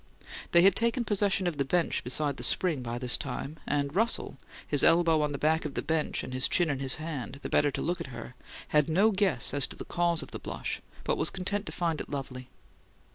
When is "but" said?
11.03-11.19